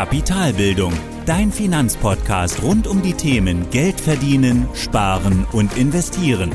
Kapitalbildung, 0.00 0.94
dein 1.26 1.52
Finanzpodcast 1.52 2.62
rund 2.62 2.86
um 2.86 3.02
die 3.02 3.12
Themen 3.12 3.68
Geld 3.70 4.00
verdienen, 4.00 4.66
sparen 4.72 5.46
und 5.52 5.76
investieren. 5.76 6.52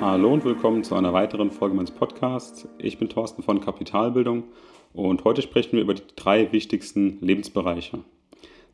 Hallo 0.00 0.32
und 0.32 0.44
willkommen 0.44 0.82
zu 0.82 0.96
einer 0.96 1.12
weiteren 1.12 1.52
Folge 1.52 1.76
meines 1.76 1.92
Podcasts. 1.92 2.66
Ich 2.78 2.98
bin 2.98 3.08
Thorsten 3.08 3.44
von 3.44 3.60
Kapitalbildung 3.60 4.42
und 4.92 5.22
heute 5.22 5.40
sprechen 5.40 5.74
wir 5.74 5.82
über 5.82 5.94
die 5.94 6.02
drei 6.16 6.50
wichtigsten 6.50 7.18
Lebensbereiche. 7.20 8.00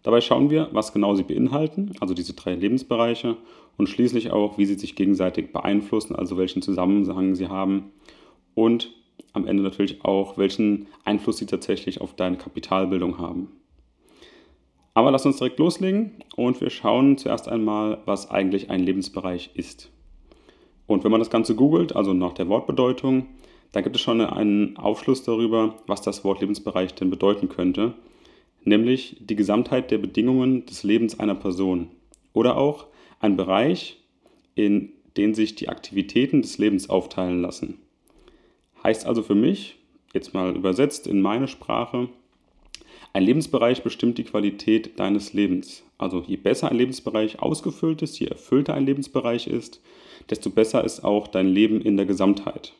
Dabei 0.02 0.20
schauen 0.20 0.50
wir, 0.50 0.68
was 0.72 0.92
genau 0.92 1.14
sie 1.14 1.24
beinhalten, 1.24 1.92
also 2.00 2.14
diese 2.14 2.34
drei 2.34 2.54
Lebensbereiche, 2.54 3.36
und 3.76 3.88
schließlich 3.88 4.32
auch, 4.32 4.58
wie 4.58 4.66
sie 4.66 4.74
sich 4.74 4.96
gegenseitig 4.96 5.52
beeinflussen, 5.52 6.16
also 6.16 6.36
welchen 6.36 6.62
Zusammenhang 6.62 7.34
sie 7.34 7.48
haben 7.48 7.92
und 8.54 8.92
am 9.32 9.46
Ende 9.46 9.62
natürlich 9.62 10.04
auch, 10.04 10.36
welchen 10.36 10.88
Einfluss 11.04 11.38
sie 11.38 11.46
tatsächlich 11.46 12.00
auf 12.00 12.14
deine 12.14 12.36
Kapitalbildung 12.36 13.18
haben. 13.18 13.52
Aber 14.94 15.12
lass 15.12 15.26
uns 15.26 15.36
direkt 15.36 15.60
loslegen 15.60 16.12
und 16.34 16.60
wir 16.60 16.70
schauen 16.70 17.18
zuerst 17.18 17.48
einmal, 17.48 17.98
was 18.04 18.30
eigentlich 18.30 18.68
ein 18.68 18.82
Lebensbereich 18.82 19.50
ist. 19.54 19.90
Und 20.88 21.04
wenn 21.04 21.12
man 21.12 21.20
das 21.20 21.30
Ganze 21.30 21.54
googelt, 21.54 21.94
also 21.94 22.14
nach 22.14 22.32
der 22.32 22.48
Wortbedeutung, 22.48 23.26
dann 23.70 23.84
gibt 23.84 23.94
es 23.94 24.02
schon 24.02 24.20
einen 24.20 24.76
Aufschluss 24.76 25.22
darüber, 25.22 25.76
was 25.86 26.02
das 26.02 26.24
Wort 26.24 26.40
Lebensbereich 26.40 26.94
denn 26.94 27.10
bedeuten 27.10 27.48
könnte 27.48 27.94
nämlich 28.68 29.16
die 29.20 29.36
Gesamtheit 29.36 29.90
der 29.90 29.98
Bedingungen 29.98 30.66
des 30.66 30.82
Lebens 30.82 31.18
einer 31.18 31.34
Person 31.34 31.88
oder 32.32 32.56
auch 32.56 32.86
ein 33.20 33.36
Bereich, 33.36 33.98
in 34.54 34.92
den 35.16 35.34
sich 35.34 35.54
die 35.54 35.68
Aktivitäten 35.68 36.42
des 36.42 36.58
Lebens 36.58 36.88
aufteilen 36.88 37.42
lassen. 37.42 37.78
Heißt 38.84 39.06
also 39.06 39.22
für 39.22 39.34
mich, 39.34 39.76
jetzt 40.14 40.34
mal 40.34 40.54
übersetzt 40.54 41.06
in 41.06 41.20
meine 41.20 41.48
Sprache, 41.48 42.08
ein 43.12 43.22
Lebensbereich 43.24 43.82
bestimmt 43.82 44.18
die 44.18 44.24
Qualität 44.24 44.98
deines 45.00 45.32
Lebens. 45.32 45.82
Also 45.96 46.22
je 46.26 46.36
besser 46.36 46.70
ein 46.70 46.76
Lebensbereich 46.76 47.40
ausgefüllt 47.40 48.02
ist, 48.02 48.18
je 48.20 48.26
erfüllter 48.26 48.74
ein 48.74 48.86
Lebensbereich 48.86 49.46
ist, 49.46 49.80
desto 50.30 50.50
besser 50.50 50.84
ist 50.84 51.04
auch 51.04 51.26
dein 51.26 51.48
Leben 51.48 51.80
in 51.80 51.96
der 51.96 52.06
Gesamtheit. 52.06 52.74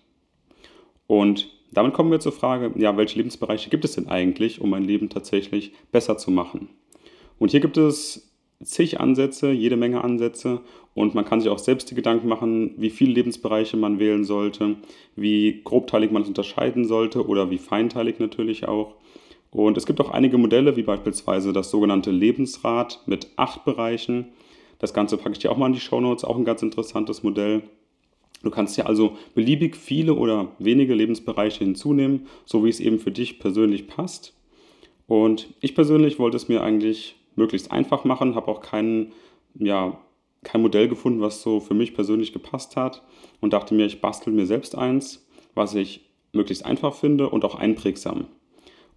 Und 1.07 1.49
damit 1.73 1.93
kommen 1.93 2.11
wir 2.11 2.21
zur 2.21 2.33
Frage, 2.33 2.73
ja, 2.77 2.97
welche 2.97 3.19
Lebensbereiche 3.19 3.71
gibt 3.71 3.85
es 3.85 3.93
denn 3.93 4.09
eigentlich, 4.09 4.61
um 4.61 4.71
mein 4.71 4.85
Leben 4.85 5.09
tatsächlich 5.09 5.73
besser 5.93 6.19
zu 6.19 6.31
machen? 6.31 6.69
Und 7.39 7.51
hier 7.51 7.61
gibt 7.61 7.77
es 7.77 8.29
zig 8.63 9.01
Ansätze, 9.01 9.51
jede 9.51 9.77
Menge 9.77 10.03
Ansätze 10.03 10.61
und 10.95 11.15
man 11.15 11.25
kann 11.25 11.41
sich 11.41 11.51
auch 11.51 11.59
selbst 11.59 11.91
die 11.91 11.95
Gedanken 11.95 12.29
machen, 12.29 12.75
wie 12.77 12.91
viele 12.91 13.13
Lebensbereiche 13.13 13.77
man 13.77 14.01
wählen 14.01 14.25
sollte, 14.25 14.77
wie 15.15 15.61
grobteilig 15.63 16.11
man 16.11 16.23
es 16.23 16.29
unterscheiden 16.29 16.85
sollte 16.85 17.27
oder 17.27 17.51
wie 17.51 17.59
feinteilig 17.59 18.19
natürlich 18.19 18.67
auch. 18.67 18.97
Und 19.51 19.77
es 19.77 19.87
gibt 19.87 20.01
auch 20.01 20.11
einige 20.11 20.39
Modelle, 20.39 20.77
wie 20.77 20.83
beispielsweise 20.83 21.53
das 21.53 21.71
sogenannte 21.71 22.11
Lebensrad 22.11 23.03
mit 23.07 23.29
acht 23.37 23.65
Bereichen. 23.65 24.27
Das 24.79 24.93
Ganze 24.93 25.17
packe 25.17 25.33
ich 25.33 25.39
dir 25.39 25.51
auch 25.51 25.57
mal 25.57 25.67
in 25.67 25.73
die 25.73 25.81
Show 25.81 26.01
Notes, 26.01 26.25
auch 26.25 26.37
ein 26.37 26.45
ganz 26.45 26.63
interessantes 26.63 27.23
Modell. 27.23 27.63
Du 28.43 28.51
kannst 28.51 28.77
ja 28.77 28.87
also 28.87 29.17
beliebig 29.35 29.77
viele 29.77 30.15
oder 30.15 30.53
wenige 30.59 30.95
Lebensbereiche 30.95 31.65
hinzunehmen, 31.65 32.27
so 32.45 32.65
wie 32.65 32.69
es 32.69 32.81
eben 32.81 32.99
für 32.99 33.11
dich 33.11 33.39
persönlich 33.41 33.89
passt. 33.89 34.35
Und 35.07 35.55
ich 35.61 35.75
persönlich 35.75 36.19
wollte 36.19 36.37
es 36.37 36.49
mir 36.49 36.63
eigentlich 36.63 37.17
möglichst 37.35 37.73
einfach 37.73 38.05
machen, 38.05 38.35
habe 38.35 38.49
auch 38.49 38.61
kein, 38.61 39.13
ja, 39.55 39.99
kein 40.45 40.63
Modell 40.63 40.89
gefunden, 40.89 41.21
was 41.21 41.43
so 41.43 41.61
für 41.61 41.75
mich 41.75 41.95
persönlich 41.95 42.33
gepasst 42.33 42.77
hat 42.77 43.03
und 43.41 43.53
dachte 43.53 43.75
mir, 43.75 43.87
ich 43.87 44.01
bastel 44.01 44.33
mir 44.33 44.47
selbst 44.47 44.77
eins, 44.77 45.27
was 45.55 45.75
ich 45.75 46.09
möglichst 46.33 46.65
einfach 46.65 46.95
finde 46.95 47.29
und 47.29 47.45
auch 47.45 47.55
einprägsam. 47.55 48.27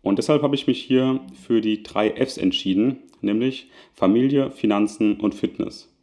Und 0.04 0.18
deshalb 0.18 0.42
habe 0.44 0.56
ich 0.56 0.68
mich 0.68 0.82
hier 0.82 1.22
für 1.34 1.62
die 1.62 1.84
drei 1.84 2.12
Fs 2.12 2.38
entschieden, 2.38 3.00
nämlich 3.22 3.70
Familie, 3.94 4.52
Finanzen 4.52 5.20
und 5.20 5.36
Fitness. 5.36 5.94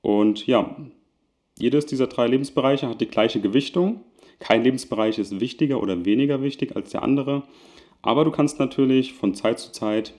Und 0.00 0.46
ja, 0.46 0.76
jedes 1.58 1.86
dieser 1.86 2.06
drei 2.06 2.26
Lebensbereiche 2.26 2.88
hat 2.88 3.00
die 3.00 3.08
gleiche 3.08 3.40
Gewichtung. 3.40 4.00
Kein 4.38 4.62
Lebensbereich 4.62 5.18
ist 5.18 5.40
wichtiger 5.40 5.82
oder 5.82 6.04
weniger 6.04 6.42
wichtig 6.42 6.76
als 6.76 6.90
der 6.90 7.02
andere. 7.02 7.42
Aber 8.02 8.24
du 8.24 8.30
kannst 8.30 8.58
natürlich 8.58 9.12
von 9.12 9.34
Zeit 9.34 9.58
zu 9.58 9.72
Zeit 9.72 10.14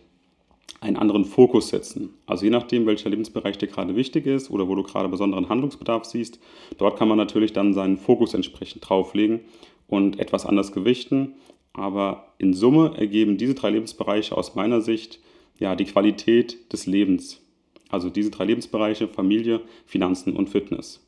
einen 0.82 0.98
anderen 0.98 1.26
Fokus 1.26 1.70
setzen. 1.70 2.14
Also 2.26 2.46
je 2.46 2.52
nachdem, 2.52 2.86
welcher 2.86 3.10
Lebensbereich 3.10 3.58
dir 3.58 3.68
gerade 3.68 3.96
wichtig 3.96 4.26
ist 4.26 4.50
oder 4.50 4.68
wo 4.68 4.76
du 4.76 4.84
gerade 4.84 5.10
besonderen 5.10 5.50
Handlungsbedarf 5.50 6.06
siehst, 6.06 6.40
dort 6.78 6.98
kann 6.98 7.08
man 7.08 7.18
natürlich 7.18 7.54
dann 7.54 7.74
seinen 7.74 7.98
Fokus 7.98 8.34
entsprechend 8.34 8.88
drauflegen 8.88 9.42
und 9.88 10.20
etwas 10.20 10.46
anders 10.46 10.72
gewichten. 10.72 11.36
Aber 11.74 12.34
in 12.38 12.54
Summe 12.54 12.94
ergeben 12.98 13.38
diese 13.38 13.56
drei 13.56 13.72
Lebensbereiche 13.72 14.36
aus 14.38 14.56
meiner 14.56 14.82
Sicht 14.82 15.20
ja 15.58 15.76
die 15.76 15.86
Qualität 15.86 16.72
des 16.72 16.86
Lebens. 16.86 17.42
Also 17.90 18.10
diese 18.10 18.32
drei 18.32 18.46
Lebensbereiche 18.46 19.08
Familie, 19.08 19.62
Finanzen 19.86 20.36
und 20.36 20.50
Fitness. 20.50 21.06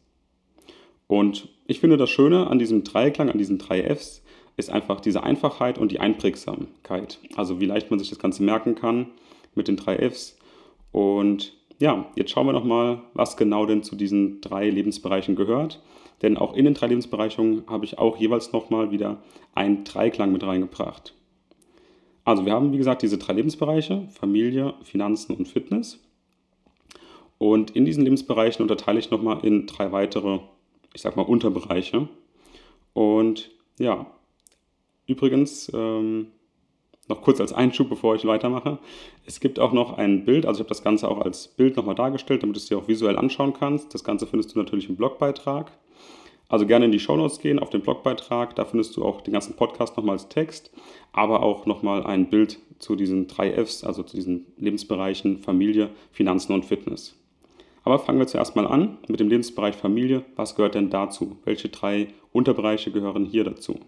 Und 1.12 1.50
ich 1.68 1.82
finde 1.82 1.98
das 1.98 2.10
Schöne 2.10 2.48
an 2.48 2.58
diesem 2.58 2.86
Dreiklang, 2.86 3.30
an 3.30 3.38
diesen 3.38 3.58
drei 3.58 3.82
Fs, 3.82 4.24
ist 4.56 4.70
einfach 4.70 5.02
diese 5.02 5.24
Einfachheit 5.24 5.78
und 5.78 5.92
die 5.92 6.00
Einprägsamkeit. 6.00 7.20
Also 7.36 7.60
wie 7.60 7.66
leicht 7.66 7.90
man 7.90 8.00
sich 8.00 8.08
das 8.08 8.18
Ganze 8.18 8.44
merken 8.44 8.76
kann 8.76 9.08
mit 9.54 9.68
den 9.68 9.76
drei 9.76 9.98
Fs. 10.10 10.38
Und 10.94 11.52
ja, 11.80 12.10
jetzt 12.16 12.32
schauen 12.32 12.46
wir 12.46 12.54
nochmal, 12.54 13.02
was 13.14 13.36
genau 13.36 13.66
denn 13.66 13.84
zu 13.84 13.98
diesen 13.98 14.40
drei 14.40 14.70
Lebensbereichen 14.70 15.36
gehört. 15.36 15.82
Denn 16.22 16.38
auch 16.38 16.56
in 16.56 16.64
den 16.64 16.76
drei 16.76 16.88
Lebensbereichen 16.88 17.64
habe 17.68 17.84
ich 17.84 17.98
auch 17.98 18.16
jeweils 18.16 18.54
nochmal 18.54 18.92
wieder 18.92 19.22
einen 19.54 19.84
Dreiklang 19.84 20.32
mit 20.32 20.46
reingebracht. 20.46 21.14
Also 22.24 22.46
wir 22.46 22.54
haben, 22.54 22.72
wie 22.72 22.78
gesagt, 22.78 23.02
diese 23.02 23.18
drei 23.18 23.34
Lebensbereiche, 23.34 24.08
Familie, 24.14 24.76
Finanzen 24.84 25.36
und 25.36 25.50
Fitness. 25.50 26.00
Und 27.38 27.72
in 27.72 27.84
diesen 27.84 28.06
Lebensbereichen 28.06 28.62
unterteile 28.62 29.00
ich 29.00 29.12
nochmal 29.12 29.40
in 29.44 29.68
drei 29.68 29.92
weitere 29.92 30.40
ich 30.94 31.02
sag 31.02 31.16
mal, 31.16 31.24
Unterbereiche. 31.24 32.08
Und 32.94 33.52
ja, 33.80 34.06
übrigens, 35.08 35.72
ähm, 35.74 36.28
noch 37.08 37.22
kurz 37.22 37.42
als 37.42 37.54
Einschub, 37.54 37.90
bevor 37.90 38.16
ich 38.16 38.26
weitermache. 38.26 38.80
Es 39.26 39.40
gibt 39.40 39.60
auch 39.60 39.74
noch 39.74 39.98
ein 39.98 40.26
Bild, 40.26 40.46
also 40.46 40.58
ich 40.58 40.62
habe 40.62 40.70
das 40.70 40.84
Ganze 40.84 41.10
auch 41.10 41.20
als 41.20 41.48
Bild 41.50 41.76
nochmal 41.76 41.96
dargestellt, 41.96 42.44
damit 42.44 42.56
du 42.56 42.60
es 42.60 42.68
dir 42.68 42.78
auch 42.78 42.88
visuell 42.88 43.18
anschauen 43.18 43.54
kannst. 43.54 43.94
Das 43.94 44.04
Ganze 44.04 44.28
findest 44.28 44.56
du 44.56 44.60
natürlich 44.60 44.90
im 44.90 44.96
Blogbeitrag. 44.96 45.72
Also 46.48 46.66
gerne 46.66 46.86
in 46.86 46.92
die 46.92 47.00
Shownotes 47.00 47.40
gehen, 47.40 47.60
auf 47.60 47.70
den 47.70 47.82
Blogbeitrag. 47.82 48.56
Da 48.56 48.66
findest 48.66 48.98
du 48.98 49.06
auch 49.06 49.22
den 49.22 49.34
ganzen 49.34 49.56
Podcast 49.56 49.96
nochmal 49.96 50.16
als 50.16 50.28
Text, 50.28 50.72
aber 51.14 51.44
auch 51.44 51.66
nochmal 51.66 52.04
ein 52.04 52.30
Bild 52.30 52.60
zu 52.80 52.96
diesen 52.96 53.28
drei 53.28 53.52
Fs, 53.52 53.84
also 53.84 54.04
zu 54.04 54.18
diesen 54.18 54.48
Lebensbereichen 54.58 55.38
Familie, 55.38 55.90
Finanzen 56.12 56.54
und 56.54 56.66
Fitness. 56.66 57.16
Aber 57.84 58.00
fangen 58.00 58.20
wir 58.20 58.28
zuerst 58.28 58.56
mal 58.56 58.68
an 58.68 58.98
mit 59.08 59.20
dem 59.20 59.30
Lebensbereich 59.30 59.76
Familie. 59.76 60.24
Was 60.36 60.56
gehört 60.56 60.76
denn 60.76 60.90
dazu? 60.90 61.38
Welche 61.46 61.70
drei 61.70 62.08
Unterbereiche 62.32 62.92
gehören 62.92 63.26
hier 63.26 63.44
dazu? 63.44 63.80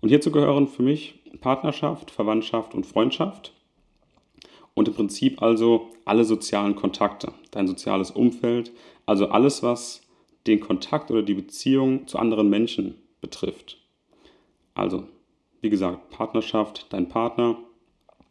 Und 0.00 0.08
hierzu 0.08 0.30
gehören 0.30 0.68
für 0.68 0.82
mich 0.82 1.20
Partnerschaft, 1.40 2.10
Verwandtschaft 2.10 2.74
und 2.74 2.86
Freundschaft. 2.86 3.52
Und 4.74 4.88
im 4.88 4.94
Prinzip 4.94 5.42
also 5.42 5.90
alle 6.04 6.24
sozialen 6.24 6.76
Kontakte, 6.76 7.32
dein 7.50 7.66
soziales 7.66 8.10
Umfeld, 8.10 8.72
also 9.04 9.28
alles, 9.28 9.62
was 9.62 10.02
den 10.46 10.60
Kontakt 10.60 11.10
oder 11.10 11.22
die 11.22 11.34
Beziehung 11.34 12.06
zu 12.06 12.18
anderen 12.18 12.48
Menschen 12.48 12.94
betrifft. 13.20 13.78
Also, 14.74 15.06
wie 15.60 15.70
gesagt, 15.70 16.10
Partnerschaft, 16.10 16.86
dein 16.90 17.08
Partner, 17.08 17.58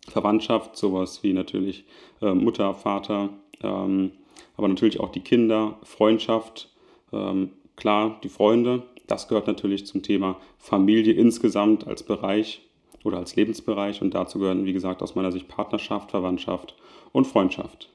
Verwandtschaft, 0.08 0.76
sowas 0.76 1.22
wie 1.24 1.34
natürlich 1.34 1.86
äh, 2.22 2.34
Mutter, 2.34 2.74
Vater, 2.74 3.30
ähm, 3.62 4.12
aber 4.58 4.68
natürlich 4.68 5.00
auch 5.00 5.10
die 5.10 5.22
Kinder, 5.22 5.78
Freundschaft, 5.84 6.70
ähm, 7.12 7.52
klar, 7.76 8.20
die 8.24 8.30
Freunde. 8.30 8.84
Das 9.08 9.28
gehört 9.28 9.48
natürlich 9.48 9.86
zum 9.86 10.04
Thema 10.04 10.38
Familie 10.58 11.14
insgesamt 11.14 11.88
als 11.88 12.04
Bereich 12.04 12.62
oder 13.04 13.18
als 13.18 13.36
Lebensbereich 13.36 14.02
und 14.02 14.14
dazu 14.14 14.40
gehören, 14.40 14.66
wie 14.66 14.74
gesagt, 14.74 15.02
aus 15.02 15.16
meiner 15.16 15.32
Sicht 15.32 15.48
Partnerschaft, 15.48 16.12
Verwandtschaft 16.12 16.76
und 17.12 17.26
Freundschaft. 17.26 17.90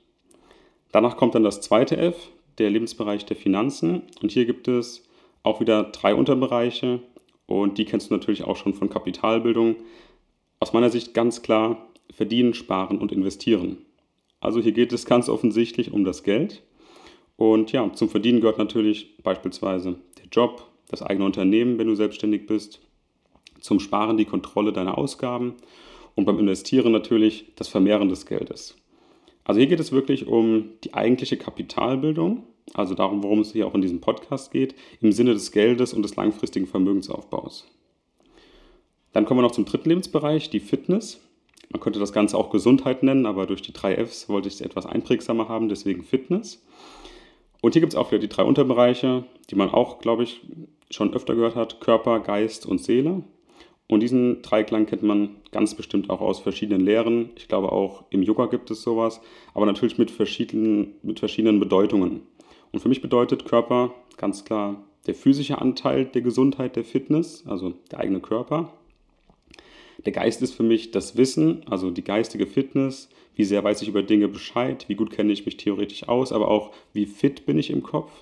Danach 0.92 1.16
kommt 1.16 1.34
dann 1.34 1.44
das 1.44 1.60
zweite 1.60 1.96
F, 1.96 2.30
der 2.58 2.70
Lebensbereich 2.70 3.24
der 3.26 3.36
Finanzen 3.36 4.02
und 4.22 4.32
hier 4.32 4.46
gibt 4.46 4.68
es 4.68 5.04
auch 5.42 5.60
wieder 5.60 5.84
drei 5.84 6.14
Unterbereiche 6.14 7.00
und 7.46 7.78
die 7.78 7.84
kennst 7.84 8.10
du 8.10 8.14
natürlich 8.14 8.44
auch 8.44 8.56
schon 8.56 8.74
von 8.74 8.90
Kapitalbildung. 8.90 9.76
Aus 10.58 10.72
meiner 10.72 10.90
Sicht 10.90 11.14
ganz 11.14 11.42
klar 11.42 11.86
verdienen, 12.12 12.54
sparen 12.54 12.98
und 12.98 13.12
investieren. 13.12 13.78
Also 14.40 14.60
hier 14.60 14.72
geht 14.72 14.92
es 14.92 15.06
ganz 15.06 15.28
offensichtlich 15.28 15.92
um 15.92 16.04
das 16.04 16.22
Geld. 16.22 16.62
Und 17.36 17.72
ja, 17.72 17.92
zum 17.92 18.08
Verdienen 18.08 18.40
gehört 18.40 18.58
natürlich 18.58 19.16
beispielsweise 19.22 19.96
der 20.18 20.26
Job, 20.30 20.66
das 20.88 21.02
eigene 21.02 21.26
Unternehmen, 21.26 21.78
wenn 21.78 21.88
du 21.88 21.94
selbstständig 21.94 22.46
bist. 22.46 22.80
Zum 23.60 23.80
Sparen 23.80 24.16
die 24.16 24.24
Kontrolle 24.24 24.72
deiner 24.72 24.96
Ausgaben 24.96 25.54
und 26.14 26.24
beim 26.24 26.38
Investieren 26.38 26.92
natürlich 26.92 27.52
das 27.56 27.68
Vermehren 27.68 28.08
des 28.08 28.26
Geldes. 28.26 28.76
Also 29.44 29.58
hier 29.58 29.68
geht 29.68 29.80
es 29.80 29.92
wirklich 29.92 30.26
um 30.26 30.70
die 30.84 30.94
eigentliche 30.94 31.36
Kapitalbildung 31.36 32.44
also 32.74 32.94
darum, 32.94 33.22
worum 33.22 33.40
es 33.40 33.52
hier 33.52 33.66
auch 33.66 33.74
in 33.74 33.80
diesem 33.80 34.00
Podcast 34.00 34.50
geht, 34.50 34.74
im 35.00 35.12
Sinne 35.12 35.34
des 35.34 35.52
Geldes 35.52 35.94
und 35.94 36.02
des 36.02 36.16
langfristigen 36.16 36.66
Vermögensaufbaus. 36.66 37.66
Dann 39.12 39.24
kommen 39.24 39.38
wir 39.38 39.42
noch 39.42 39.52
zum 39.52 39.64
dritten 39.64 39.88
Lebensbereich, 39.88 40.50
die 40.50 40.60
Fitness. 40.60 41.20
Man 41.70 41.80
könnte 41.80 41.98
das 41.98 42.12
Ganze 42.12 42.36
auch 42.36 42.50
Gesundheit 42.50 43.02
nennen, 43.02 43.26
aber 43.26 43.46
durch 43.46 43.62
die 43.62 43.72
drei 43.72 43.96
Fs 43.96 44.28
wollte 44.28 44.48
ich 44.48 44.54
es 44.54 44.60
etwas 44.60 44.86
einprägsamer 44.86 45.48
haben, 45.48 45.68
deswegen 45.68 46.04
Fitness. 46.04 46.64
Und 47.60 47.72
hier 47.72 47.80
gibt 47.80 47.92
es 47.92 47.98
auch 47.98 48.10
wieder 48.10 48.20
die 48.20 48.28
drei 48.28 48.44
Unterbereiche, 48.44 49.24
die 49.50 49.56
man 49.56 49.70
auch, 49.70 49.98
glaube 49.98 50.22
ich, 50.22 50.42
schon 50.90 51.14
öfter 51.14 51.34
gehört 51.34 51.56
hat: 51.56 51.80
Körper, 51.80 52.20
Geist 52.20 52.66
und 52.66 52.80
Seele. 52.80 53.24
Und 53.88 54.00
diesen 54.00 54.42
Dreiklang 54.42 54.86
kennt 54.86 55.02
man 55.02 55.36
ganz 55.52 55.74
bestimmt 55.74 56.10
auch 56.10 56.20
aus 56.20 56.40
verschiedenen 56.40 56.84
Lehren. 56.84 57.30
Ich 57.36 57.46
glaube 57.46 57.70
auch 57.70 58.04
im 58.10 58.22
Yoga 58.22 58.46
gibt 58.46 58.70
es 58.70 58.82
sowas, 58.82 59.20
aber 59.54 59.66
natürlich 59.66 59.96
mit 59.96 60.10
verschiedenen, 60.10 60.94
mit 61.02 61.20
verschiedenen 61.20 61.60
Bedeutungen. 61.60 62.22
Und 62.72 62.80
für 62.80 62.88
mich 62.88 63.00
bedeutet 63.00 63.44
Körper 63.44 63.94
ganz 64.16 64.44
klar 64.44 64.82
der 65.06 65.14
physische 65.14 65.58
Anteil 65.58 66.04
der 66.06 66.22
Gesundheit, 66.22 66.74
der 66.74 66.84
Fitness, 66.84 67.44
also 67.46 67.74
der 67.92 68.00
eigene 68.00 68.20
Körper. 68.20 68.72
Der 70.06 70.12
Geist 70.12 70.40
ist 70.40 70.54
für 70.54 70.62
mich 70.62 70.92
das 70.92 71.16
Wissen, 71.16 71.62
also 71.68 71.90
die 71.90 72.04
geistige 72.04 72.46
Fitness. 72.46 73.08
Wie 73.34 73.42
sehr 73.42 73.64
weiß 73.64 73.82
ich 73.82 73.88
über 73.88 74.04
Dinge 74.04 74.28
Bescheid? 74.28 74.84
Wie 74.88 74.94
gut 74.94 75.10
kenne 75.10 75.32
ich 75.32 75.44
mich 75.44 75.56
theoretisch 75.56 76.08
aus? 76.08 76.32
Aber 76.32 76.48
auch, 76.48 76.72
wie 76.92 77.06
fit 77.06 77.44
bin 77.44 77.58
ich 77.58 77.70
im 77.70 77.82
Kopf? 77.82 78.12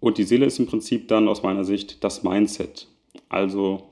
Und 0.00 0.18
die 0.18 0.24
Seele 0.24 0.46
ist 0.46 0.58
im 0.58 0.66
Prinzip 0.66 1.06
dann 1.06 1.28
aus 1.28 1.44
meiner 1.44 1.64
Sicht 1.64 2.02
das 2.02 2.24
Mindset. 2.24 2.88
Also, 3.28 3.84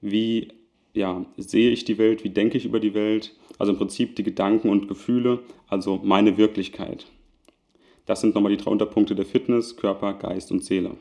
wie 0.00 0.48
ja, 0.94 1.26
sehe 1.36 1.70
ich 1.70 1.84
die 1.84 1.98
Welt? 1.98 2.22
Wie 2.22 2.30
denke 2.30 2.56
ich 2.56 2.66
über 2.66 2.78
die 2.78 2.94
Welt? 2.94 3.34
Also 3.58 3.72
im 3.72 3.78
Prinzip 3.78 4.14
die 4.14 4.22
Gedanken 4.22 4.68
und 4.68 4.86
Gefühle, 4.86 5.40
also 5.66 6.00
meine 6.04 6.36
Wirklichkeit. 6.36 7.06
Das 8.06 8.20
sind 8.20 8.34
nochmal 8.34 8.54
die 8.54 8.62
drei 8.62 8.70
Unterpunkte 8.70 9.16
der 9.16 9.26
Fitness, 9.26 9.76
Körper, 9.76 10.14
Geist 10.14 10.52
und 10.52 10.64
Seele. 10.64 10.96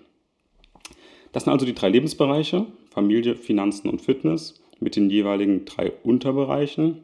Das 1.31 1.43
sind 1.43 1.53
also 1.53 1.65
die 1.65 1.75
drei 1.75 1.89
Lebensbereiche, 1.89 2.65
Familie, 2.89 3.35
Finanzen 3.35 3.87
und 3.87 4.01
Fitness 4.01 4.60
mit 4.81 4.95
den 4.95 5.09
jeweiligen 5.09 5.63
drei 5.65 5.93
Unterbereichen. 6.03 7.03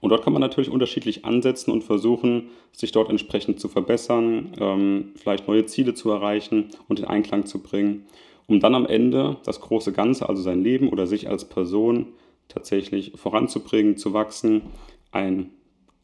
Und 0.00 0.10
dort 0.10 0.22
kann 0.22 0.32
man 0.32 0.40
natürlich 0.40 0.70
unterschiedlich 0.70 1.24
ansetzen 1.24 1.72
und 1.72 1.82
versuchen, 1.82 2.50
sich 2.72 2.92
dort 2.92 3.10
entsprechend 3.10 3.58
zu 3.58 3.68
verbessern, 3.68 4.52
ähm, 4.60 5.12
vielleicht 5.16 5.48
neue 5.48 5.66
Ziele 5.66 5.94
zu 5.94 6.10
erreichen 6.10 6.66
und 6.86 7.00
in 7.00 7.04
Einklang 7.04 7.46
zu 7.46 7.60
bringen, 7.60 8.06
um 8.46 8.60
dann 8.60 8.76
am 8.76 8.86
Ende 8.86 9.38
das 9.44 9.60
große 9.60 9.92
Ganze, 9.92 10.28
also 10.28 10.40
sein 10.42 10.62
Leben 10.62 10.88
oder 10.88 11.06
sich 11.06 11.28
als 11.28 11.46
Person 11.46 12.06
tatsächlich 12.46 13.12
voranzubringen, 13.16 13.96
zu 13.96 14.12
wachsen, 14.12 14.62
ein 15.10 15.50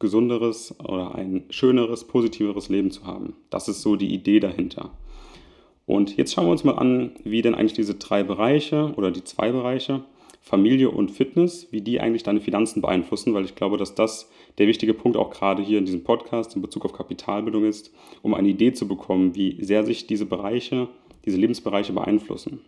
gesunderes 0.01 0.79
oder 0.81 1.15
ein 1.15 1.45
schöneres, 1.51 2.05
positiveres 2.05 2.69
Leben 2.69 2.91
zu 2.91 3.07
haben. 3.07 3.35
Das 3.51 3.69
ist 3.69 3.81
so 3.81 3.97
die 3.97 4.13
Idee 4.13 4.41
dahinter. 4.41 4.91
Und 5.87 6.17
jetzt 6.17 6.33
schauen 6.33 6.47
wir 6.47 6.53
uns 6.53 6.65
mal 6.65 6.79
an, 6.79 7.13
wie 7.25 7.43
denn 7.43 7.55
eigentlich 7.55 7.75
diese 7.75 7.95
drei 7.95 8.23
Bereiche 8.23 8.93
oder 8.97 9.11
die 9.11 9.25
zwei 9.25 9.53
Bereiche 9.53 10.03
Familie 10.47 10.91
und 10.91 11.11
Fitness, 11.11 11.69
wie 11.71 11.81
die 11.81 12.01
eigentlich 12.01 12.23
deine 12.23 12.43
Finanzen 12.43 12.83
beeinflussen, 12.83 13.33
weil 13.33 13.47
ich 13.47 13.55
glaube, 13.55 13.79
dass 13.79 13.95
das 13.95 14.31
der 14.59 14.67
wichtige 14.67 14.93
Punkt 14.93 15.17
auch 15.17 15.31
gerade 15.31 15.63
hier 15.63 15.79
in 15.79 15.87
diesem 15.87 16.05
Podcast 16.05 16.55
in 16.55 16.61
Bezug 16.61 16.85
auf 16.85 16.93
Kapitalbildung 16.93 17.65
ist, 17.65 17.95
um 18.21 18.35
eine 18.35 18.49
Idee 18.49 18.75
zu 18.75 18.87
bekommen, 18.87 19.35
wie 19.35 19.57
sehr 19.65 19.85
sich 19.85 20.07
diese 20.07 20.27
Bereiche, 20.27 20.89
diese 21.25 21.39
Lebensbereiche 21.39 21.95
beeinflussen. 21.95 22.61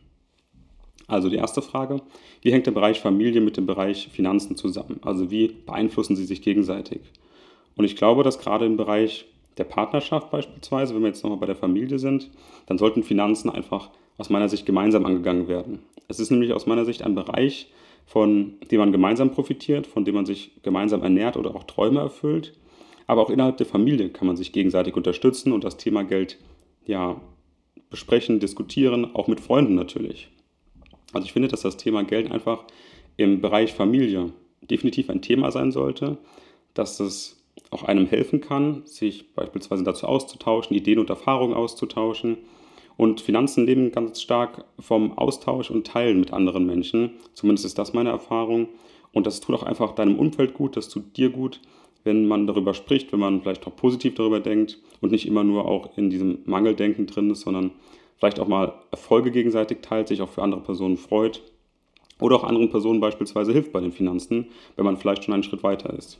Also 1.07 1.29
die 1.29 1.37
erste 1.37 1.61
Frage, 1.61 2.01
wie 2.41 2.51
hängt 2.51 2.65
der 2.65 2.73
Bereich 2.73 2.99
Familie 2.99 3.43
mit 3.43 3.59
dem 3.59 3.67
Bereich 3.67 4.09
Finanzen 4.09 4.57
zusammen? 4.57 4.99
Also 5.03 5.31
wie 5.31 5.49
beeinflussen 5.49 6.17
sie 6.17 6.25
sich 6.25 6.41
gegenseitig? 6.41 7.01
Und 7.77 7.85
ich 7.85 7.95
glaube, 7.95 8.23
dass 8.23 8.39
gerade 8.39 8.65
im 8.65 8.79
Bereich 8.79 9.27
der 9.59 9.65
Partnerschaft 9.65 10.31
beispielsweise, 10.31 10.95
wenn 10.95 11.03
wir 11.03 11.09
jetzt 11.09 11.23
nochmal 11.23 11.41
bei 11.41 11.47
der 11.47 11.57
Familie 11.57 11.99
sind, 11.99 12.31
dann 12.65 12.79
sollten 12.79 13.03
Finanzen 13.03 13.51
einfach 13.51 13.91
aus 14.19 14.31
meiner 14.31 14.49
Sicht 14.49 14.67
gemeinsam 14.67 15.05
angegangen 15.07 15.49
werden. 15.49 15.81
Es 16.09 16.21
ist 16.21 16.31
nämlich 16.31 16.53
aus 16.53 16.67
meiner 16.67 16.85
Sicht 16.85 17.03
ein 17.03 17.15
Bereich, 17.15 17.71
von 18.07 18.55
dem 18.71 18.79
man 18.79 18.93
gemeinsam 18.93 19.33
profitiert, 19.33 19.87
von 19.87 20.05
dem 20.05 20.15
man 20.15 20.27
sich 20.27 20.53
gemeinsam 20.63 21.03
ernährt 21.03 21.37
oder 21.37 21.55
auch 21.55 21.65
Träume 21.65 22.01
erfüllt. 22.01 22.53
Aber 23.07 23.23
auch 23.23 23.31
innerhalb 23.31 23.57
der 23.57 23.67
Familie 23.67 24.09
kann 24.11 24.27
man 24.27 24.37
sich 24.37 24.53
gegenseitig 24.53 24.97
unterstützen 24.97 25.53
und 25.53 25.65
das 25.65 25.77
Thema 25.77 26.05
Geld 26.05 26.39
ja 26.87 27.21
besprechen, 27.91 28.41
diskutieren, 28.41 29.15
auch 29.15 29.29
mit 29.29 29.41
Freunden 29.41 29.75
natürlich. 29.75 30.29
Also 31.13 31.25
ich 31.27 31.33
finde, 31.33 31.49
dass 31.49 31.63
das 31.63 31.77
Thema 31.77 32.05
Geld 32.05 32.31
einfach 32.31 32.65
im 33.17 33.41
Bereich 33.41 33.73
Familie 33.73 34.33
definitiv 34.61 35.11
ein 35.11 35.23
Thema 35.23 35.51
sein 35.51 35.73
sollte, 35.73 36.19
dass 36.75 37.01
es 37.01 37.43
auch 37.71 37.85
einem 37.85 38.07
helfen 38.07 38.41
kann, 38.41 38.83
sich 38.85 39.35
beispielsweise 39.35 39.85
dazu 39.85 40.07
auszutauschen, 40.07 40.77
Ideen 40.77 40.99
und 40.99 41.11
Erfahrungen 41.11 41.55
auszutauschen 41.55 42.39
und 42.97 43.21
Finanzen 43.21 43.67
leben 43.67 43.93
ganz 43.93 44.23
stark 44.23 44.65
vom 44.79 45.17
Austausch 45.19 45.71
und 45.71 45.87
Teilen 45.87 46.21
mit 46.21 46.33
anderen 46.33 46.67
Menschen. 46.67 47.11
Zumindest 47.35 47.67
ist 47.67 47.79
das 47.79 47.93
meine 47.93 48.11
Erfahrung. 48.11 48.69
Und 49.13 49.27
das 49.27 49.41
tut 49.41 49.55
auch 49.55 49.63
einfach 49.63 49.93
deinem 49.93 50.19
Umfeld 50.19 50.55
gut, 50.55 50.77
das 50.77 50.89
tut 50.89 51.17
dir 51.17 51.31
gut, 51.31 51.61
wenn 52.05 52.27
man 52.27 52.47
darüber 52.47 52.75
spricht, 52.75 53.13
wenn 53.13 53.21
man 53.21 53.41
vielleicht 53.41 53.67
auch 53.67 53.75
positiv 53.75 54.15
darüber 54.15 54.41
denkt 54.41 54.79
und 55.01 55.11
nicht 55.11 55.27
immer 55.27 55.43
nur 55.43 55.67
auch 55.67 55.97
in 55.97 56.11
diesem 56.11 56.39
Mangeldenken 56.45 57.07
drin 57.07 57.31
ist, 57.31 57.41
sondern 57.41 57.71
vielleicht 58.19 58.41
auch 58.41 58.49
mal 58.49 58.75
Erfolge 58.91 59.31
gegenseitig 59.31 59.79
teilt, 59.81 60.09
sich 60.09 60.23
auch 60.23 60.29
für 60.29 60.43
andere 60.43 60.61
Personen 60.61 60.97
freut 60.97 61.43
oder 62.21 62.37
auch 62.37 62.45
anderen 62.45 62.71
Personen 62.71 63.01
beispielsweise 63.01 63.53
hilft 63.53 63.73
bei 63.73 63.81
den 63.81 63.93
Finanzen, 63.93 64.49
wenn 64.77 64.85
man 64.85 64.97
vielleicht 64.97 65.25
schon 65.25 65.35
einen 65.35 65.43
Schritt 65.43 65.63
weiter 65.63 65.93
ist. 65.93 66.19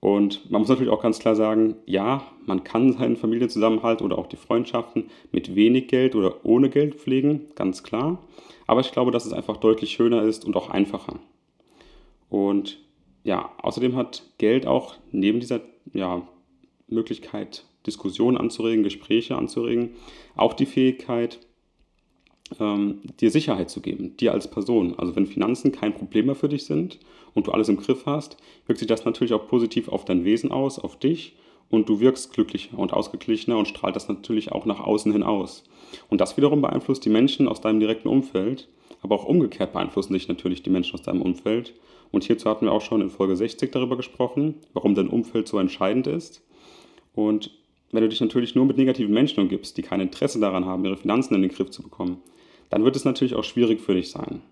Und 0.00 0.48
man 0.50 0.60
muss 0.60 0.68
natürlich 0.68 0.92
auch 0.92 1.02
ganz 1.02 1.18
klar 1.18 1.34
sagen, 1.34 1.76
ja, 1.84 2.22
man 2.46 2.62
kann 2.62 2.92
seinen 2.92 3.16
Familienzusammenhalt 3.16 4.00
oder 4.00 4.16
auch 4.16 4.28
die 4.28 4.36
Freundschaften 4.36 5.10
mit 5.32 5.56
wenig 5.56 5.88
Geld 5.88 6.14
oder 6.14 6.44
ohne 6.44 6.70
Geld 6.70 6.94
pflegen, 6.94 7.48
ganz 7.56 7.82
klar. 7.82 8.22
Aber 8.66 8.80
ich 8.80 8.92
glaube, 8.92 9.10
dass 9.10 9.26
es 9.26 9.32
einfach 9.32 9.56
deutlich 9.56 9.90
schöner 9.90 10.22
ist 10.22 10.44
und 10.44 10.56
auch 10.56 10.70
einfacher. 10.70 11.18
Und 12.28 12.78
ja, 13.24 13.50
außerdem 13.60 13.96
hat 13.96 14.22
Geld 14.38 14.66
auch 14.66 14.94
neben 15.10 15.40
dieser 15.40 15.62
ja, 15.92 16.26
Möglichkeit, 16.86 17.64
Diskussionen 17.86 18.36
anzuregen, 18.36 18.84
Gespräche 18.84 19.36
anzuregen, 19.36 19.96
auch 20.36 20.54
die 20.54 20.66
Fähigkeit, 20.66 21.40
ähm, 22.60 23.00
dir 23.20 23.30
Sicherheit 23.30 23.70
zu 23.70 23.80
geben, 23.80 24.16
dir 24.16 24.32
als 24.32 24.48
Person. 24.48 24.94
Also 24.98 25.14
wenn 25.16 25.26
Finanzen 25.26 25.72
kein 25.72 25.94
Problem 25.94 26.26
mehr 26.26 26.34
für 26.34 26.48
dich 26.48 26.64
sind 26.64 26.98
und 27.34 27.46
du 27.46 27.52
alles 27.52 27.68
im 27.68 27.76
Griff 27.76 28.06
hast, 28.06 28.36
wirkt 28.66 28.78
sich 28.78 28.88
das 28.88 29.04
natürlich 29.04 29.34
auch 29.34 29.48
positiv 29.48 29.88
auf 29.88 30.04
dein 30.04 30.24
Wesen 30.24 30.50
aus, 30.50 30.78
auf 30.78 30.98
dich 30.98 31.36
und 31.70 31.88
du 31.88 32.00
wirkst 32.00 32.32
glücklicher 32.32 32.78
und 32.78 32.92
ausgeglichener 32.92 33.58
und 33.58 33.68
strahlt 33.68 33.96
das 33.96 34.08
natürlich 34.08 34.52
auch 34.52 34.66
nach 34.66 34.80
außen 34.80 35.12
hin 35.12 35.22
aus. 35.22 35.64
Und 36.08 36.20
das 36.20 36.36
wiederum 36.36 36.62
beeinflusst 36.62 37.04
die 37.04 37.10
Menschen 37.10 37.48
aus 37.48 37.60
deinem 37.60 37.80
direkten 37.80 38.08
Umfeld, 38.08 38.68
aber 39.02 39.14
auch 39.14 39.24
umgekehrt 39.24 39.72
beeinflussen 39.72 40.12
sich 40.12 40.28
natürlich 40.28 40.62
die 40.62 40.70
Menschen 40.70 40.94
aus 40.94 41.02
deinem 41.02 41.22
Umfeld. 41.22 41.74
Und 42.10 42.24
hierzu 42.24 42.48
hatten 42.48 42.66
wir 42.66 42.72
auch 42.72 42.80
schon 42.80 43.02
in 43.02 43.10
Folge 43.10 43.36
60 43.36 43.70
darüber 43.70 43.96
gesprochen, 43.96 44.54
warum 44.72 44.94
dein 44.94 45.08
Umfeld 45.08 45.46
so 45.46 45.58
entscheidend 45.58 46.06
ist. 46.06 46.42
Und 47.14 47.50
wenn 47.92 48.02
du 48.02 48.08
dich 48.08 48.20
natürlich 48.20 48.54
nur 48.54 48.64
mit 48.64 48.76
negativen 48.76 49.12
Menschen 49.12 49.40
umgibst, 49.40 49.76
die 49.76 49.82
kein 49.82 50.00
Interesse 50.00 50.40
daran 50.40 50.64
haben, 50.64 50.84
ihre 50.84 50.96
Finanzen 50.96 51.34
in 51.34 51.42
den 51.42 51.50
Griff 51.50 51.70
zu 51.70 51.82
bekommen, 51.82 52.18
dann 52.70 52.84
wird 52.84 52.96
es 52.96 53.04
natürlich 53.04 53.34
auch 53.34 53.44
schwierig 53.44 53.80
für 53.80 53.94
dich 53.94 54.10
sein. 54.10 54.42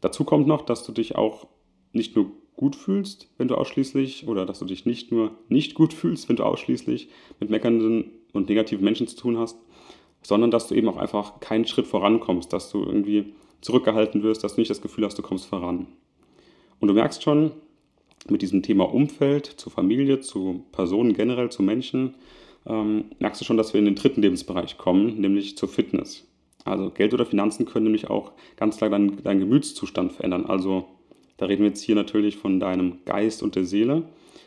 Dazu 0.00 0.24
kommt 0.24 0.46
noch, 0.46 0.62
dass 0.62 0.84
du 0.84 0.92
dich 0.92 1.16
auch 1.16 1.46
nicht 1.92 2.16
nur 2.16 2.32
gut 2.56 2.76
fühlst, 2.76 3.28
wenn 3.38 3.48
du 3.48 3.54
ausschließlich, 3.54 4.28
oder 4.28 4.46
dass 4.46 4.58
du 4.58 4.64
dich 4.64 4.86
nicht 4.86 5.10
nur 5.10 5.32
nicht 5.48 5.74
gut 5.74 5.94
fühlst, 5.94 6.28
wenn 6.28 6.36
du 6.36 6.44
ausschließlich 6.44 7.08
mit 7.40 7.50
meckernden 7.50 8.10
und 8.32 8.48
negativen 8.48 8.84
Menschen 8.84 9.06
zu 9.06 9.16
tun 9.16 9.38
hast, 9.38 9.58
sondern 10.22 10.50
dass 10.50 10.68
du 10.68 10.74
eben 10.74 10.88
auch 10.88 10.96
einfach 10.96 11.40
keinen 11.40 11.66
Schritt 11.66 11.86
vorankommst, 11.86 12.52
dass 12.52 12.70
du 12.70 12.82
irgendwie 12.82 13.32
zurückgehalten 13.60 14.22
wirst, 14.22 14.44
dass 14.44 14.54
du 14.54 14.60
nicht 14.60 14.70
das 14.70 14.82
Gefühl 14.82 15.04
hast, 15.04 15.18
du 15.18 15.22
kommst 15.22 15.46
voran. 15.46 15.86
Und 16.80 16.88
du 16.88 16.94
merkst 16.94 17.22
schon, 17.22 17.52
mit 18.28 18.42
diesem 18.42 18.62
Thema 18.62 18.92
Umfeld, 18.92 19.46
zur 19.46 19.72
Familie, 19.72 20.20
zu 20.20 20.64
Personen 20.72 21.14
generell, 21.14 21.50
zu 21.50 21.62
Menschen, 21.62 22.14
ähm, 22.66 23.06
merkst 23.18 23.40
du 23.40 23.44
schon, 23.44 23.56
dass 23.56 23.72
wir 23.72 23.78
in 23.78 23.84
den 23.84 23.96
dritten 23.96 24.22
Lebensbereich 24.22 24.78
kommen, 24.78 25.20
nämlich 25.20 25.56
zur 25.56 25.68
Fitness. 25.68 26.26
Also 26.64 26.90
Geld 26.90 27.12
oder 27.14 27.26
Finanzen 27.26 27.66
können 27.66 27.84
nämlich 27.84 28.08
auch 28.10 28.32
ganz 28.56 28.76
klar 28.76 28.90
deinen, 28.90 29.22
deinen 29.22 29.40
Gemütszustand 29.40 30.12
verändern. 30.12 30.46
Also 30.46 30.86
da 31.36 31.46
reden 31.46 31.62
wir 31.62 31.68
jetzt 31.68 31.82
hier 31.82 31.94
natürlich 31.94 32.36
von 32.36 32.60
deinem 32.60 32.98
Geist 33.04 33.42
und 33.42 33.56
der 33.56 33.64
Seele. 33.64 34.04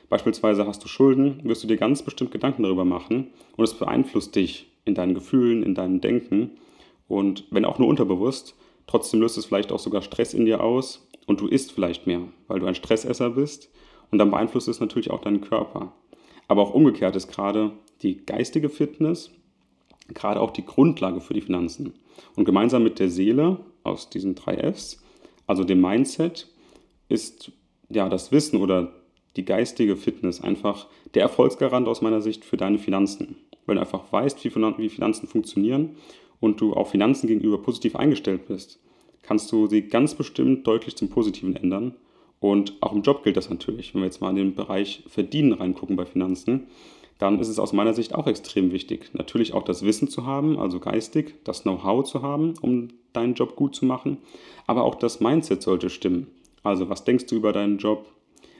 Beispielsweise 0.09 0.67
hast 0.67 0.83
du 0.83 0.87
Schulden, 0.87 1.41
wirst 1.43 1.63
du 1.63 1.67
dir 1.67 1.77
ganz 1.77 2.03
bestimmt 2.03 2.31
Gedanken 2.31 2.63
darüber 2.63 2.85
machen 2.85 3.31
und 3.57 3.63
es 3.63 3.73
beeinflusst 3.73 4.35
dich 4.35 4.71
in 4.85 4.95
deinen 4.95 5.15
Gefühlen, 5.15 5.63
in 5.63 5.73
deinem 5.73 5.99
Denken 5.99 6.51
und 7.07 7.45
wenn 7.51 7.65
auch 7.65 7.79
nur 7.79 7.87
unterbewusst, 7.87 8.55
trotzdem 8.87 9.21
löst 9.21 9.37
es 9.37 9.45
vielleicht 9.45 9.71
auch 9.71 9.79
sogar 9.79 10.01
Stress 10.01 10.33
in 10.33 10.45
dir 10.45 10.63
aus 10.63 11.07
und 11.25 11.41
du 11.41 11.47
isst 11.47 11.71
vielleicht 11.71 12.07
mehr, 12.07 12.21
weil 12.47 12.59
du 12.59 12.65
ein 12.65 12.75
Stressesser 12.75 13.31
bist 13.31 13.71
und 14.11 14.19
dann 14.19 14.31
beeinflusst 14.31 14.67
es 14.67 14.79
natürlich 14.79 15.11
auch 15.11 15.21
deinen 15.21 15.41
Körper. 15.41 15.93
Aber 16.47 16.61
auch 16.61 16.73
umgekehrt 16.73 17.15
ist 17.15 17.27
gerade 17.27 17.71
die 18.01 18.25
geistige 18.25 18.69
Fitness 18.69 19.31
gerade 20.07 20.39
auch 20.39 20.51
die 20.51 20.65
Grundlage 20.65 21.21
für 21.21 21.33
die 21.33 21.41
Finanzen. 21.41 21.93
Und 22.35 22.45
gemeinsam 22.45 22.83
mit 22.83 22.99
der 22.99 23.09
Seele 23.09 23.59
aus 23.83 24.09
diesen 24.09 24.35
drei 24.35 24.57
Fs, 24.71 25.03
also 25.47 25.63
dem 25.63 25.81
Mindset, 25.81 26.47
ist 27.09 27.51
ja 27.89 28.09
das 28.09 28.31
Wissen 28.31 28.59
oder 28.59 28.93
die 29.35 29.45
geistige 29.45 29.95
Fitness 29.95 30.41
einfach 30.41 30.87
der 31.13 31.23
Erfolgsgarant 31.23 31.87
aus 31.87 32.01
meiner 32.01 32.21
Sicht 32.21 32.45
für 32.45 32.57
deine 32.57 32.79
Finanzen. 32.79 33.37
weil 33.65 33.75
du 33.75 33.81
einfach 33.81 34.11
weißt, 34.11 34.43
wie 34.45 34.89
Finanzen 34.89 35.27
funktionieren 35.27 35.95
und 36.39 36.61
du 36.61 36.73
auch 36.73 36.87
Finanzen 36.87 37.25
gegenüber 37.25 37.57
positiv 37.57 37.95
eingestellt 37.95 38.47
bist, 38.47 38.79
kannst 39.23 39.51
du 39.51 39.65
sie 39.65 39.81
ganz 39.87 40.13
bestimmt 40.13 40.67
deutlich 40.67 40.95
zum 40.95 41.09
Positiven 41.09 41.55
ändern. 41.55 41.95
Und 42.39 42.73
auch 42.81 42.93
im 42.93 43.01
Job 43.01 43.23
gilt 43.23 43.37
das 43.37 43.49
natürlich. 43.49 43.93
Wenn 43.93 44.01
wir 44.01 44.05
jetzt 44.05 44.21
mal 44.21 44.29
in 44.29 44.35
den 44.35 44.55
Bereich 44.55 45.03
Verdienen 45.07 45.53
reingucken 45.53 45.95
bei 45.95 46.05
Finanzen, 46.05 46.67
dann 47.17 47.39
ist 47.39 47.47
es 47.47 47.59
aus 47.59 47.73
meiner 47.73 47.93
Sicht 47.93 48.13
auch 48.13 48.27
extrem 48.27 48.71
wichtig, 48.71 49.11
natürlich 49.13 49.53
auch 49.53 49.63
das 49.63 49.83
Wissen 49.83 50.09
zu 50.09 50.25
haben, 50.25 50.59
also 50.59 50.79
geistig, 50.79 51.35
das 51.43 51.63
Know-how 51.63 52.03
zu 52.05 52.21
haben, 52.21 52.53
um 52.61 52.89
deinen 53.13 53.35
Job 53.35 53.55
gut 53.55 53.75
zu 53.75 53.85
machen, 53.85 54.17
aber 54.67 54.83
auch 54.83 54.95
das 54.95 55.19
Mindset 55.19 55.61
sollte 55.61 55.89
stimmen. 55.89 56.27
Also 56.63 56.89
was 56.89 57.03
denkst 57.03 57.27
du 57.27 57.35
über 57.35 57.53
deinen 57.53 57.77
Job? 57.77 58.05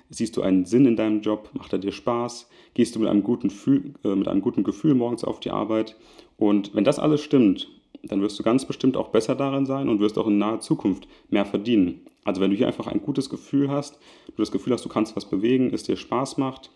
Siehst 0.10 0.38
du 0.38 0.44
einen 0.44 0.66
Sinn 0.66 0.86
in 0.86 0.96
deinem 0.96 1.22
Job? 1.22 1.50
Macht 1.54 1.74
er 1.74 1.80
dir 1.80 1.92
Spaß? 1.92 2.48
Gehst 2.76 2.96
du 2.96 3.00
mit 3.00 3.10
einem 3.10 3.24
guten, 3.24 3.48
Gefühl, 3.48 3.96
äh, 4.04 4.16
mit 4.16 4.28
einem 4.28 4.42
guten 4.42 4.64
Gefühl 4.64 4.94
morgens 4.94 5.24
auf 5.24 5.40
die 5.40 5.50
Arbeit? 5.50 5.96
Und 6.38 6.76
wenn 6.76 6.84
das 6.84 7.00
alles 7.00 7.22
stimmt, 7.22 7.70
dann 8.04 8.22
wirst 8.22 8.38
du 8.38 8.44
ganz 8.44 8.66
bestimmt 8.66 8.98
auch 8.98 9.10
besser 9.10 9.34
darin 9.34 9.66
sein 9.66 9.90
und 9.90 10.00
wirst 10.00 10.18
auch 10.20 10.28
in 10.28 10.38
naher 10.38 10.60
Zukunft 10.60 11.08
mehr 11.30 11.46
verdienen. 11.46 12.02
Also 12.24 12.42
wenn 12.42 12.52
du 12.52 12.58
hier 12.58 12.68
einfach 12.68 12.88
ein 12.88 13.02
gutes 13.02 13.30
Gefühl 13.30 13.70
hast, 13.70 13.98
du 14.28 14.34
das 14.38 14.52
Gefühl 14.52 14.74
hast, 14.74 14.86
du 14.86 14.90
kannst 14.90 15.16
was 15.16 15.26
bewegen, 15.26 15.74
es 15.74 15.84
dir 15.84 15.98
Spaß 15.98 16.38
macht, 16.38 16.70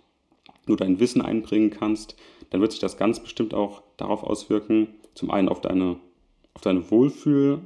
du 0.65 0.75
dein 0.75 0.99
Wissen 0.99 1.21
einbringen 1.21 1.69
kannst, 1.69 2.15
dann 2.49 2.61
wird 2.61 2.71
sich 2.71 2.81
das 2.81 2.97
ganz 2.97 3.19
bestimmt 3.19 3.53
auch 3.53 3.81
darauf 3.97 4.23
auswirken, 4.23 4.87
zum 5.13 5.31
einen 5.31 5.49
auf 5.49 5.61
deine, 5.61 5.97
auf 6.53 6.61
deine 6.61 6.89
Wohlfühl, 6.91 7.61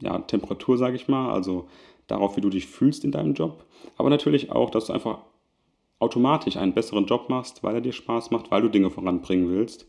ja, 0.00 0.18
Temperatur, 0.18 0.78
sage 0.78 0.96
ich 0.96 1.08
mal, 1.08 1.30
also 1.32 1.68
darauf, 2.06 2.36
wie 2.36 2.40
du 2.40 2.50
dich 2.50 2.66
fühlst 2.66 3.04
in 3.04 3.12
deinem 3.12 3.34
Job, 3.34 3.64
aber 3.96 4.10
natürlich 4.10 4.50
auch, 4.50 4.70
dass 4.70 4.86
du 4.86 4.92
einfach 4.92 5.18
automatisch 5.98 6.56
einen 6.56 6.72
besseren 6.72 7.06
Job 7.06 7.28
machst, 7.28 7.62
weil 7.62 7.74
er 7.74 7.80
dir 7.80 7.92
Spaß 7.92 8.30
macht, 8.30 8.50
weil 8.50 8.62
du 8.62 8.68
Dinge 8.68 8.90
voranbringen 8.90 9.50
willst. 9.50 9.86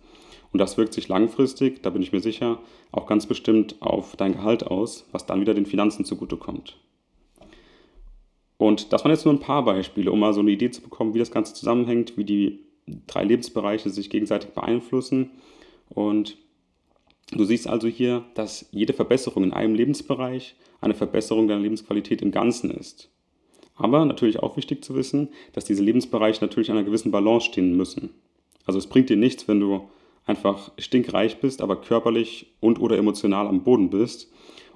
Und 0.52 0.60
das 0.60 0.78
wirkt 0.78 0.94
sich 0.94 1.08
langfristig, 1.08 1.82
da 1.82 1.90
bin 1.90 2.02
ich 2.02 2.12
mir 2.12 2.20
sicher, 2.20 2.60
auch 2.92 3.08
ganz 3.08 3.26
bestimmt 3.26 3.82
auf 3.82 4.18
dein 4.18 4.34
Gehalt 4.34 4.68
aus, 4.68 5.08
was 5.14 5.26
dann 5.26 5.40
wieder 5.40 5.54
den 5.54 5.66
Finanzen 5.66 6.04
zugutekommt. 6.04 6.78
Und 8.62 8.94
das 8.94 9.04
waren 9.04 9.12
jetzt 9.12 9.26
nur 9.26 9.34
ein 9.34 9.40
paar 9.40 9.66
Beispiele, 9.66 10.12
um 10.12 10.20
mal 10.20 10.36
so 10.36 10.40
eine 10.40 10.52
Idee 10.52 10.70
zu 10.70 10.84
bekommen, 10.84 11.16
wie 11.16 11.20
das 11.20 11.32
Ganze 11.32 11.56
zusammenhängt, 11.56 12.16
wie 12.16 12.26
die 12.26 12.60
drei 13.08 13.24
Lebensbereiche 13.24 13.90
sich 13.90 14.12
gegenseitig 14.12 14.52
beeinflussen. 14.52 15.32
Und 15.90 16.38
du 17.32 17.44
siehst 17.44 17.68
also 17.68 17.88
hier, 17.88 18.24
dass 18.36 18.70
jede 18.70 18.94
Verbesserung 18.94 19.46
in 19.46 19.52
einem 19.52 19.74
Lebensbereich 19.74 20.56
eine 20.80 20.94
Verbesserung 20.94 21.48
deiner 21.48 21.62
Lebensqualität 21.62 22.22
im 22.22 22.30
Ganzen 22.30 22.70
ist. 22.70 23.10
Aber 23.78 24.06
natürlich 24.06 24.44
auch 24.44 24.58
wichtig 24.58 24.84
zu 24.84 24.94
wissen, 24.94 25.30
dass 25.54 25.66
diese 25.66 25.82
Lebensbereiche 25.82 26.46
natürlich 26.46 26.70
einer 26.70 26.84
gewissen 26.84 27.10
Balance 27.10 27.48
stehen 27.48 27.76
müssen. 27.76 28.12
Also 28.68 28.78
es 28.78 28.86
bringt 28.86 29.10
dir 29.10 29.18
nichts, 29.18 29.48
wenn 29.48 29.60
du 29.60 29.90
einfach 30.28 30.72
stinkreich 30.78 31.40
bist, 31.40 31.64
aber 31.64 31.82
körperlich 31.82 32.54
und 32.60 32.80
oder 32.80 33.00
emotional 33.00 33.48
am 33.48 33.64
Boden 33.64 33.90
bist. 33.90 34.32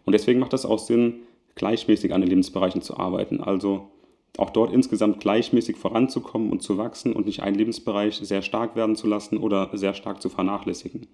Und 0.06 0.14
deswegen 0.14 0.40
macht 0.40 0.54
das 0.54 0.66
auch 0.66 0.80
Sinn, 0.80 1.22
gleichmäßig 1.56 2.14
an 2.14 2.22
den 2.22 2.30
Lebensbereichen 2.30 2.82
zu 2.82 2.98
arbeiten. 2.98 3.42
Also 3.42 3.90
auch 4.38 4.50
dort 4.50 4.74
insgesamt 4.74 5.20
gleichmäßig 5.20 5.78
voranzukommen 5.78 6.52
und 6.52 6.62
zu 6.62 6.78
wachsen 6.78 7.14
und 7.14 7.26
nicht 7.26 7.42
einen 7.42 7.56
Lebensbereich 7.56 8.16
sehr 8.16 8.42
stark 8.42 8.76
werden 8.76 8.96
zu 8.96 9.08
lassen 9.08 9.38
oder 9.38 9.70
sehr 9.74 9.94
stark 9.94 10.22
zu 10.22 10.30
vernachlässigen. 10.30 11.08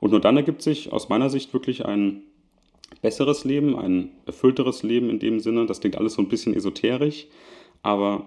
Und 0.00 0.10
nur 0.10 0.20
dann 0.20 0.36
ergibt 0.36 0.62
sich 0.62 0.92
aus 0.92 1.08
meiner 1.08 1.30
Sicht 1.30 1.52
wirklich 1.52 1.86
ein 1.86 2.22
besseres 3.00 3.44
Leben, 3.44 3.78
ein 3.78 4.10
erfüllteres 4.26 4.82
Leben 4.82 5.08
in 5.08 5.18
dem 5.18 5.38
Sinne. 5.40 5.66
Das 5.66 5.80
klingt 5.80 5.96
alles 5.96 6.14
so 6.14 6.22
ein 6.22 6.28
bisschen 6.28 6.54
esoterisch, 6.54 7.26
aber 7.82 8.26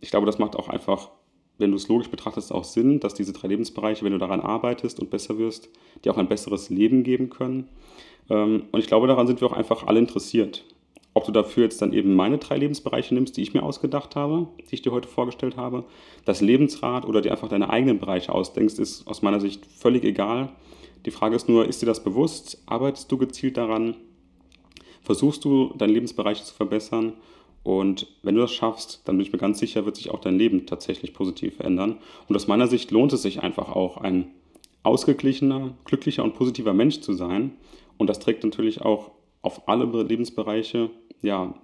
ich 0.00 0.10
glaube, 0.10 0.26
das 0.26 0.38
macht 0.38 0.56
auch 0.56 0.68
einfach, 0.68 1.10
wenn 1.58 1.70
du 1.70 1.76
es 1.76 1.88
logisch 1.88 2.10
betrachtest, 2.10 2.52
auch 2.52 2.64
Sinn, 2.64 3.00
dass 3.00 3.14
diese 3.14 3.32
drei 3.32 3.48
Lebensbereiche, 3.48 4.04
wenn 4.04 4.12
du 4.12 4.18
daran 4.18 4.40
arbeitest 4.40 5.00
und 5.00 5.10
besser 5.10 5.38
wirst, 5.38 5.70
dir 6.04 6.12
auch 6.12 6.18
ein 6.18 6.28
besseres 6.28 6.70
Leben 6.70 7.02
geben 7.02 7.30
können. 7.30 7.68
Ähm, 8.28 8.64
und 8.72 8.80
ich 8.80 8.88
glaube, 8.88 9.06
daran 9.06 9.26
sind 9.26 9.40
wir 9.40 9.48
auch 9.48 9.52
einfach 9.52 9.86
alle 9.86 9.98
interessiert. 9.98 10.64
Ob 11.16 11.24
du 11.24 11.32
dafür 11.32 11.62
jetzt 11.62 11.80
dann 11.80 11.94
eben 11.94 12.14
meine 12.14 12.36
drei 12.36 12.58
Lebensbereiche 12.58 13.14
nimmst, 13.14 13.38
die 13.38 13.40
ich 13.40 13.54
mir 13.54 13.62
ausgedacht 13.62 14.16
habe, 14.16 14.48
die 14.70 14.74
ich 14.74 14.82
dir 14.82 14.92
heute 14.92 15.08
vorgestellt 15.08 15.56
habe, 15.56 15.86
das 16.26 16.42
Lebensrad 16.42 17.06
oder 17.06 17.22
dir 17.22 17.30
einfach 17.30 17.48
deine 17.48 17.70
eigenen 17.70 17.98
Bereiche 17.98 18.34
ausdenkst, 18.34 18.78
ist 18.78 19.06
aus 19.08 19.22
meiner 19.22 19.40
Sicht 19.40 19.64
völlig 19.64 20.04
egal. 20.04 20.52
Die 21.06 21.10
Frage 21.10 21.34
ist 21.34 21.48
nur, 21.48 21.66
ist 21.66 21.80
dir 21.80 21.86
das 21.86 22.04
bewusst? 22.04 22.62
Arbeitest 22.66 23.10
du 23.10 23.16
gezielt 23.16 23.56
daran? 23.56 23.96
Versuchst 25.00 25.46
du, 25.46 25.72
deine 25.78 25.94
Lebensbereiche 25.94 26.44
zu 26.44 26.52
verbessern? 26.52 27.14
Und 27.62 28.08
wenn 28.22 28.34
du 28.34 28.42
das 28.42 28.52
schaffst, 28.52 29.00
dann 29.06 29.16
bin 29.16 29.24
ich 29.24 29.32
mir 29.32 29.38
ganz 29.38 29.58
sicher, 29.58 29.86
wird 29.86 29.96
sich 29.96 30.10
auch 30.10 30.20
dein 30.20 30.36
Leben 30.36 30.66
tatsächlich 30.66 31.14
positiv 31.14 31.56
verändern. 31.56 31.96
Und 32.28 32.36
aus 32.36 32.46
meiner 32.46 32.66
Sicht 32.66 32.90
lohnt 32.90 33.14
es 33.14 33.22
sich 33.22 33.42
einfach 33.42 33.74
auch, 33.74 33.96
ein 33.96 34.32
ausgeglichener, 34.82 35.72
glücklicher 35.86 36.24
und 36.24 36.34
positiver 36.34 36.74
Mensch 36.74 37.00
zu 37.00 37.14
sein. 37.14 37.52
Und 37.96 38.10
das 38.10 38.18
trägt 38.18 38.44
natürlich 38.44 38.82
auch 38.82 39.12
auf 39.46 39.68
alle 39.68 40.02
Lebensbereiche, 40.02 40.90
ja, 41.26 41.54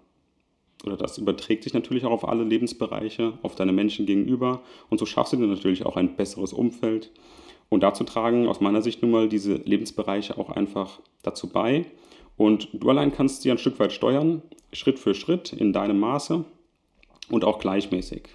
oder 0.84 0.96
das 0.96 1.18
überträgt 1.18 1.62
sich 1.64 1.74
natürlich 1.74 2.04
auch 2.04 2.10
auf 2.10 2.28
alle 2.28 2.44
Lebensbereiche, 2.44 3.38
auf 3.42 3.54
deine 3.54 3.72
Menschen 3.72 4.04
gegenüber. 4.04 4.62
Und 4.90 4.98
so 4.98 5.06
schaffst 5.06 5.32
du 5.32 5.36
dir 5.36 5.46
natürlich 5.46 5.86
auch 5.86 5.96
ein 5.96 6.16
besseres 6.16 6.52
Umfeld. 6.52 7.12
Und 7.68 7.82
dazu 7.82 8.04
tragen 8.04 8.48
aus 8.48 8.60
meiner 8.60 8.82
Sicht 8.82 9.00
nun 9.00 9.12
mal 9.12 9.28
diese 9.28 9.54
Lebensbereiche 9.54 10.36
auch 10.36 10.50
einfach 10.50 11.00
dazu 11.22 11.48
bei. 11.48 11.86
Und 12.36 12.68
du 12.72 12.90
allein 12.90 13.12
kannst 13.12 13.42
sie 13.42 13.50
ein 13.50 13.58
Stück 13.58 13.78
weit 13.78 13.92
steuern, 13.92 14.42
Schritt 14.72 14.98
für 14.98 15.14
Schritt 15.14 15.52
in 15.52 15.72
deinem 15.72 16.00
Maße 16.00 16.44
und 17.30 17.44
auch 17.44 17.58
gleichmäßig. 17.60 18.28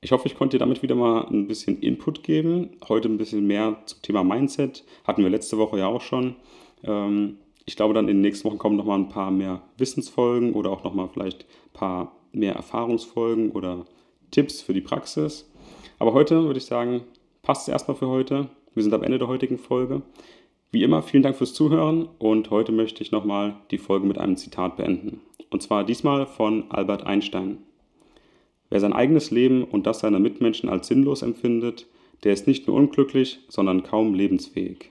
Ich 0.00 0.12
hoffe, 0.12 0.28
ich 0.28 0.36
konnte 0.36 0.56
dir 0.56 0.60
damit 0.60 0.82
wieder 0.82 0.94
mal 0.94 1.26
ein 1.26 1.48
bisschen 1.48 1.80
Input 1.80 2.22
geben. 2.22 2.76
Heute 2.88 3.08
ein 3.08 3.18
bisschen 3.18 3.46
mehr 3.46 3.78
zum 3.86 4.02
Thema 4.02 4.22
Mindset. 4.22 4.84
Hatten 5.04 5.22
wir 5.22 5.30
letzte 5.30 5.58
Woche 5.58 5.78
ja 5.78 5.86
auch 5.88 6.02
schon. 6.02 6.36
Ähm, 6.84 7.38
ich 7.68 7.76
glaube, 7.76 7.92
dann 7.92 8.08
in 8.08 8.16
den 8.16 8.22
nächsten 8.22 8.48
Wochen 8.48 8.56
kommen 8.56 8.76
noch 8.76 8.86
mal 8.86 8.98
ein 8.98 9.10
paar 9.10 9.30
mehr 9.30 9.60
Wissensfolgen 9.76 10.54
oder 10.54 10.70
auch 10.70 10.84
noch 10.84 10.94
mal 10.94 11.06
vielleicht 11.06 11.42
ein 11.42 11.72
paar 11.74 12.16
mehr 12.32 12.54
Erfahrungsfolgen 12.54 13.50
oder 13.50 13.84
Tipps 14.30 14.62
für 14.62 14.72
die 14.72 14.80
Praxis. 14.80 15.50
Aber 15.98 16.14
heute 16.14 16.44
würde 16.44 16.58
ich 16.58 16.64
sagen, 16.64 17.02
passt 17.42 17.68
es 17.68 17.72
erstmal 17.72 17.98
für 17.98 18.08
heute. 18.08 18.48
Wir 18.72 18.82
sind 18.82 18.94
am 18.94 19.02
Ende 19.02 19.18
der 19.18 19.28
heutigen 19.28 19.58
Folge. 19.58 20.00
Wie 20.70 20.82
immer, 20.82 21.02
vielen 21.02 21.22
Dank 21.22 21.36
fürs 21.36 21.52
Zuhören 21.52 22.08
und 22.18 22.50
heute 22.50 22.72
möchte 22.72 23.02
ich 23.02 23.12
nochmal 23.12 23.56
die 23.70 23.76
Folge 23.76 24.06
mit 24.06 24.16
einem 24.16 24.38
Zitat 24.38 24.78
beenden. 24.78 25.20
Und 25.50 25.62
zwar 25.62 25.84
diesmal 25.84 26.26
von 26.26 26.70
Albert 26.70 27.04
Einstein. 27.04 27.58
Wer 28.70 28.80
sein 28.80 28.94
eigenes 28.94 29.30
Leben 29.30 29.64
und 29.64 29.86
das 29.86 30.00
seiner 30.00 30.20
Mitmenschen 30.20 30.70
als 30.70 30.88
sinnlos 30.88 31.20
empfindet, 31.20 31.86
der 32.24 32.32
ist 32.32 32.46
nicht 32.46 32.66
nur 32.66 32.76
unglücklich, 32.76 33.40
sondern 33.48 33.82
kaum 33.82 34.14
lebensfähig. 34.14 34.90